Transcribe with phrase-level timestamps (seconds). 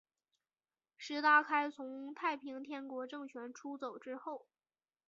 [0.97, 4.47] 石达开从太平天国政权出走之后。